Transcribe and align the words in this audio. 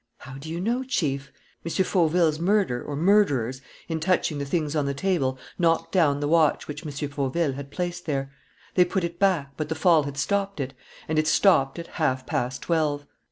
"How 0.21 0.33
do 0.39 0.49
you 0.49 0.59
know, 0.59 0.81
Chief?" 0.83 1.31
"M. 1.63 1.69
Fauville's 1.69 2.39
murderer 2.39 2.81
or 2.83 2.95
murderers, 2.95 3.61
in 3.87 3.99
touching 3.99 4.39
the 4.39 4.45
things 4.47 4.75
on 4.75 4.87
the 4.87 4.95
table, 4.95 5.37
knocked 5.59 5.91
down 5.91 6.21
the 6.21 6.27
watch 6.27 6.67
which 6.67 6.83
M. 6.83 6.91
Fauville 7.07 7.53
had 7.53 7.69
placed 7.69 8.07
there. 8.07 8.31
They 8.73 8.83
put 8.83 9.03
it 9.03 9.19
back; 9.19 9.51
but 9.57 9.69
the 9.69 9.75
fall 9.75 10.01
had 10.05 10.17
stopped 10.17 10.59
it. 10.59 10.73
And 11.07 11.19
it 11.19 11.27
stopped 11.27 11.77
at 11.77 11.85
half 12.01 12.25
past 12.25 12.63
twelve." 12.63 13.05